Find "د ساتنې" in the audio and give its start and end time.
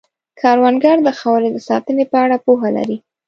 1.53-2.05